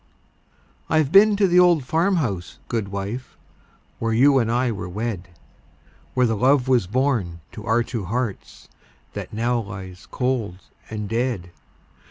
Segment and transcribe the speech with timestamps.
[0.89, 3.37] I've been to the old farm house, good wife,
[3.99, 5.27] Where you and I were wed;
[6.15, 8.67] Where the love was born to our two hearts
[9.13, 10.55] That now lies cold
[10.89, 11.51] and dead.